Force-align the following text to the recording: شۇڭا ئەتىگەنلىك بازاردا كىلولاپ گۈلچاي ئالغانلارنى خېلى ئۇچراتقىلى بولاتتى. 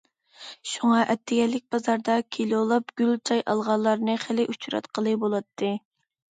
شۇڭا 0.69 1.01
ئەتىگەنلىك 1.13 1.65
بازاردا 1.75 2.15
كىلولاپ 2.39 2.95
گۈلچاي 3.03 3.45
ئالغانلارنى 3.55 4.19
خېلى 4.27 4.49
ئۇچراتقىلى 4.55 5.19
بولاتتى. 5.27 5.75